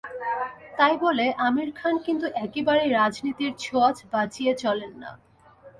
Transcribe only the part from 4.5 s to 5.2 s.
চলেন না।